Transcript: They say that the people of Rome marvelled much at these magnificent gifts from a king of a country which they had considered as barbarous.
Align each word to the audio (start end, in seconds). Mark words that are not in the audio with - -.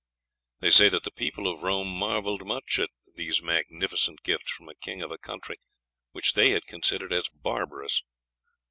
They 0.61 0.71
say 0.71 0.89
that 0.89 1.03
the 1.03 1.11
people 1.11 1.47
of 1.47 1.61
Rome 1.61 1.87
marvelled 1.87 2.43
much 2.43 2.79
at 2.79 2.89
these 3.15 3.39
magnificent 3.43 4.23
gifts 4.23 4.49
from 4.51 4.67
a 4.67 4.73
king 4.73 5.03
of 5.03 5.11
a 5.11 5.19
country 5.19 5.57
which 6.11 6.33
they 6.33 6.49
had 6.53 6.65
considered 6.65 7.13
as 7.13 7.29
barbarous. 7.29 8.01